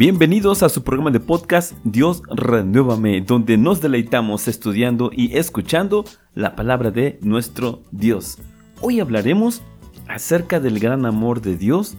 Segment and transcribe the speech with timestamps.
[0.00, 6.56] Bienvenidos a su programa de podcast Dios Renuévame, donde nos deleitamos estudiando y escuchando la
[6.56, 8.38] palabra de nuestro Dios.
[8.80, 9.60] Hoy hablaremos
[10.08, 11.98] acerca del gran amor de Dios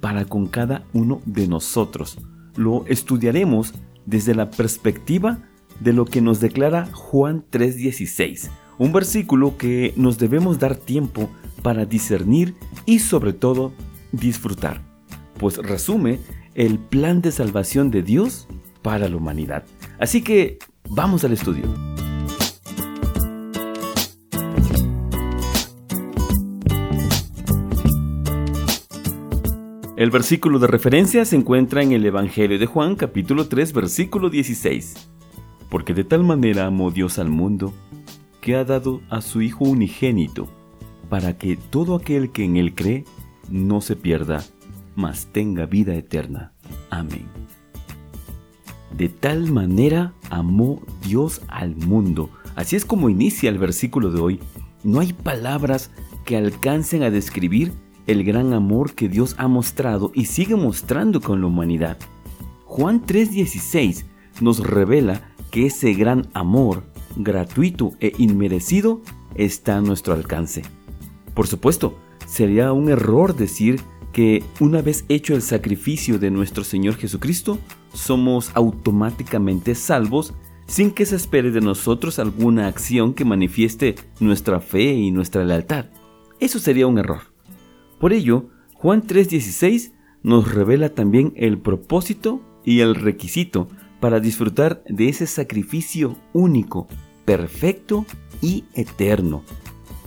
[0.00, 2.18] para con cada uno de nosotros.
[2.54, 3.74] Lo estudiaremos
[4.06, 5.38] desde la perspectiva
[5.80, 11.28] de lo que nos declara Juan 3:16, un versículo que nos debemos dar tiempo
[11.64, 12.54] para discernir
[12.86, 13.72] y sobre todo
[14.12, 14.82] disfrutar,
[15.36, 16.20] pues resume
[16.54, 18.48] el plan de salvación de Dios
[18.82, 19.64] para la humanidad.
[19.98, 21.64] Así que vamos al estudio.
[30.00, 35.10] El versículo de referencia se encuentra en el Evangelio de Juan capítulo 3 versículo 16.
[35.68, 37.74] Porque de tal manera amó Dios al mundo,
[38.40, 40.48] que ha dado a su Hijo unigénito,
[41.10, 43.04] para que todo aquel que en él cree
[43.50, 44.42] no se pierda,
[44.94, 46.52] mas tenga vida eterna.
[46.90, 47.26] Amén.
[48.96, 52.30] De tal manera amó Dios al mundo.
[52.56, 54.40] Así es como inicia el versículo de hoy.
[54.82, 55.90] No hay palabras
[56.24, 57.72] que alcancen a describir
[58.06, 61.98] el gran amor que Dios ha mostrado y sigue mostrando con la humanidad.
[62.64, 64.04] Juan 3:16
[64.40, 66.84] nos revela que ese gran amor,
[67.16, 69.02] gratuito e inmerecido,
[69.34, 70.62] está a nuestro alcance.
[71.34, 73.80] Por supuesto, sería un error decir
[74.12, 77.58] que una vez hecho el sacrificio de nuestro Señor Jesucristo,
[77.92, 80.34] somos automáticamente salvos
[80.66, 85.86] sin que se espere de nosotros alguna acción que manifieste nuestra fe y nuestra lealtad.
[86.38, 87.22] Eso sería un error.
[87.98, 89.92] Por ello, Juan 3:16
[90.22, 93.68] nos revela también el propósito y el requisito
[94.00, 96.88] para disfrutar de ese sacrificio único,
[97.24, 98.06] perfecto
[98.40, 99.42] y eterno.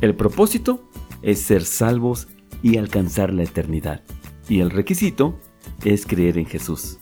[0.00, 0.88] El propósito
[1.22, 2.28] es ser salvos
[2.62, 4.02] y alcanzar la eternidad.
[4.48, 5.38] Y el requisito
[5.84, 6.98] es creer en Jesús.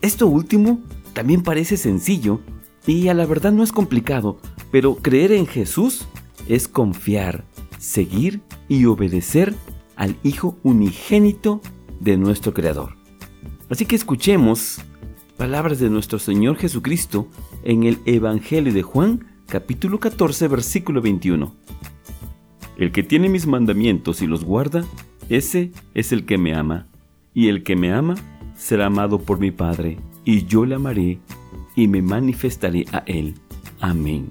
[0.00, 0.80] Esto último
[1.12, 2.40] también parece sencillo
[2.86, 4.38] y a la verdad no es complicado,
[4.70, 6.06] pero creer en Jesús
[6.48, 7.44] es confiar,
[7.78, 9.54] seguir y obedecer
[9.96, 11.60] al Hijo unigénito
[12.00, 12.96] de nuestro Creador.
[13.68, 14.80] Así que escuchemos
[15.36, 17.28] palabras de nuestro Señor Jesucristo
[17.62, 21.54] en el Evangelio de Juan, capítulo 14, versículo 21.
[22.78, 24.84] El que tiene mis mandamientos y los guarda,
[25.28, 26.86] ese es el que me ama.
[27.34, 28.14] Y el que me ama
[28.56, 31.18] será amado por mi Padre, y yo le amaré
[31.74, 33.34] y me manifestaré a él.
[33.80, 34.30] Amén.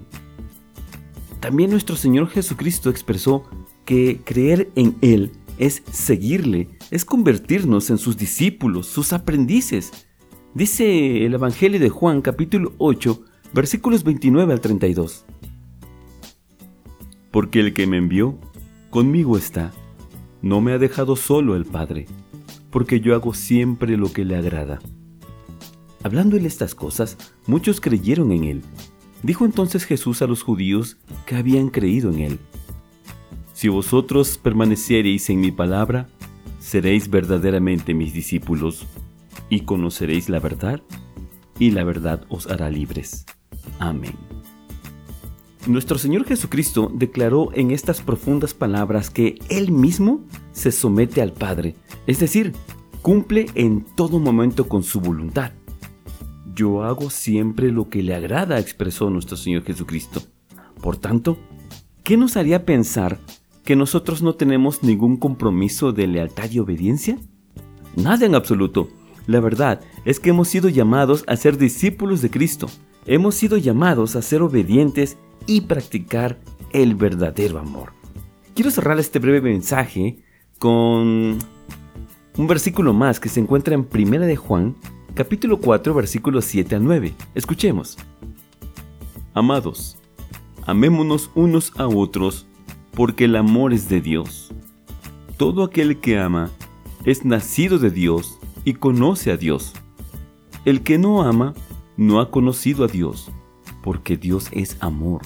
[1.40, 3.44] También nuestro Señor Jesucristo expresó
[3.84, 10.06] que creer en Él es seguirle, es convertirnos en sus discípulos, sus aprendices.
[10.54, 13.22] Dice el Evangelio de Juan capítulo 8,
[13.52, 15.26] versículos 29 al 32
[17.30, 18.38] porque el que me envió
[18.90, 19.72] conmigo está.
[20.42, 22.06] No me ha dejado solo el Padre,
[22.70, 24.78] porque yo hago siempre lo que le agrada.
[26.02, 28.62] Hablándole estas cosas, muchos creyeron en él.
[29.22, 30.96] Dijo entonces Jesús a los judíos
[31.26, 32.38] que habían creído en él.
[33.52, 36.08] Si vosotros permaneciereis en mi palabra,
[36.60, 38.86] seréis verdaderamente mis discípulos,
[39.50, 40.80] y conoceréis la verdad,
[41.58, 43.26] y la verdad os hará libres.
[43.80, 44.37] Amén.
[45.66, 51.74] Nuestro Señor Jesucristo declaró en estas profundas palabras que Él mismo se somete al Padre,
[52.06, 52.52] es decir,
[53.02, 55.52] cumple en todo momento con su voluntad.
[56.54, 60.22] Yo hago siempre lo que le agrada, expresó nuestro Señor Jesucristo.
[60.80, 61.38] Por tanto,
[62.02, 63.18] ¿qué nos haría pensar
[63.64, 67.18] que nosotros no tenemos ningún compromiso de lealtad y obediencia?
[67.96, 68.88] Nada en absoluto.
[69.26, 72.68] La verdad es que hemos sido llamados a ser discípulos de Cristo.
[73.06, 76.38] Hemos sido llamados a ser obedientes y practicar
[76.72, 77.94] el verdadero amor.
[78.54, 80.18] Quiero cerrar este breve mensaje
[80.58, 81.38] con
[82.36, 84.76] un versículo más que se encuentra en Primera de Juan,
[85.14, 87.14] capítulo 4, versículos 7 a 9.
[87.34, 87.96] Escuchemos.
[89.32, 89.96] Amados,
[90.66, 92.46] amémonos unos a otros,
[92.92, 94.52] porque el amor es de Dios.
[95.38, 96.50] Todo aquel que ama
[97.04, 99.72] es nacido de Dios y conoce a Dios.
[100.66, 101.54] El que no ama
[101.96, 103.30] no ha conocido a Dios,
[103.82, 105.22] porque Dios es amor.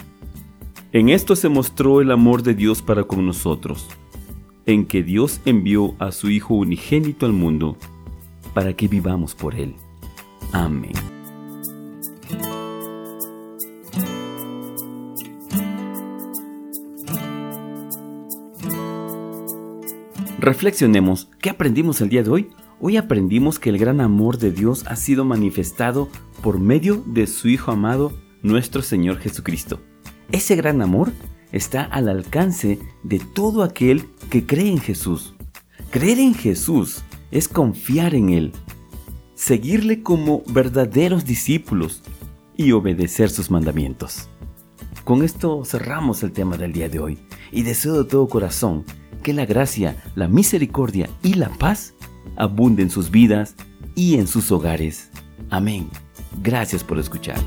[0.94, 3.89] En esto se mostró el amor de Dios para con nosotros,
[4.67, 7.79] en que Dios envió a su Hijo unigénito al mundo
[8.53, 9.75] para que vivamos por Él.
[10.53, 10.93] Amén.
[20.38, 22.50] Reflexionemos, ¿qué aprendimos el día de hoy?
[22.81, 26.11] Hoy aprendimos que el gran amor de Dios ha sido manifestado
[26.43, 28.12] por medio de su Hijo amado,
[28.43, 29.81] nuestro Señor Jesucristo.
[30.32, 31.12] Ese gran amor
[31.52, 35.34] está al alcance de todo aquel que cree en Jesús.
[35.90, 38.52] Creer en Jesús es confiar en Él,
[39.34, 42.02] seguirle como verdaderos discípulos
[42.56, 44.31] y obedecer sus mandamientos.
[45.05, 47.19] Con esto cerramos el tema del día de hoy
[47.50, 48.85] y deseo de todo corazón
[49.23, 51.93] que la gracia, la misericordia y la paz
[52.37, 53.55] abunden en sus vidas
[53.94, 55.11] y en sus hogares.
[55.50, 55.90] Amén.
[56.43, 57.38] Gracias por escuchar.